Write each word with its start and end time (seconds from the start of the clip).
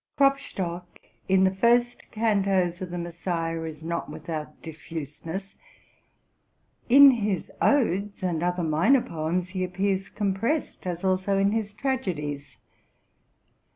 KXlop 0.17 0.39
stock, 0.39 0.99
in 1.29 1.43
the 1.43 1.53
first 1.53 2.01
eantos 2.13 2.81
of 2.81 2.89
'* 2.89 2.89
The 2.89 2.97
Messiah,'' 2.97 3.63
is 3.65 3.83
not 3.83 4.09
without 4.09 4.59
diffuseness: 4.63 5.53
in 6.89 7.11
his 7.11 7.51
''Odes'' 7.61 8.23
and 8.23 8.41
other 8.41 8.63
minor 8.63 9.03
poems 9.03 9.49
he 9.49 9.63
appears 9.63 10.09
compressed, 10.09 10.87
as 10.87 11.03
also 11.03 11.37
in 11.37 11.51
his 11.51 11.71
tragedies. 11.71 12.57